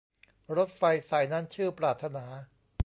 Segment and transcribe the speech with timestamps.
[0.55, 2.25] รถไฟสายนั้นชื่อปรารถนา